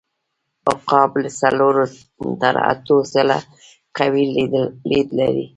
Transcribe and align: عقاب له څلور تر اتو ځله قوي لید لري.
عقاب 0.71 1.11
له 1.23 1.29
څلور 1.41 1.75
تر 2.41 2.55
اتو 2.71 2.97
ځله 3.13 3.39
قوي 3.97 4.23
لید 4.89 5.07
لري. 5.19 5.45